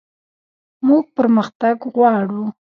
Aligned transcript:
موږ 0.87 1.03
پرمختګ 1.17 1.75
غواړو 1.95 2.43